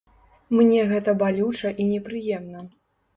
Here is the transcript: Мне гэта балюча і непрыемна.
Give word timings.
Мне 0.59 0.85
гэта 0.91 1.13
балюча 1.23 1.73
і 1.83 1.85
непрыемна. 1.91 2.65